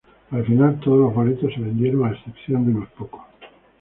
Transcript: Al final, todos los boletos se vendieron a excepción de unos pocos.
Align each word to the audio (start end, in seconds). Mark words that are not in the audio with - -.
Al 0.31 0.43
final, 0.43 0.79
todos 0.79 0.97
los 0.97 1.13
boletos 1.13 1.53
se 1.53 1.61
vendieron 1.61 2.03
a 2.03 2.11
excepción 2.13 2.65
de 2.65 2.71
unos 2.71 2.89
pocos. 2.93 3.21